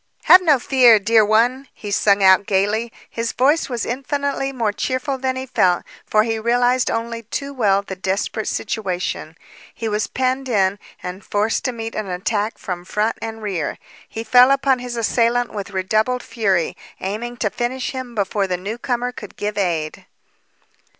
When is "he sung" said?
1.75-2.23